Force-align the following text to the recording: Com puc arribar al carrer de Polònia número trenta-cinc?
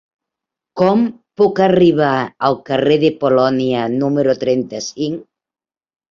Com 0.79 1.01
puc 1.41 1.59
arribar 1.65 2.13
al 2.49 2.57
carrer 2.69 2.97
de 3.03 3.11
Polònia 3.25 3.83
número 3.97 4.35
trenta-cinc? 4.45 5.21